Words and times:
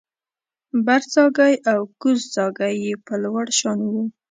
برڅاګی 0.85 1.53
او 1.71 1.79
کوزڅاګی 2.01 2.73
یې 2.85 2.93
په 3.05 3.13
لوړ 3.23 3.45
شان 3.59 3.79
و 3.91 3.93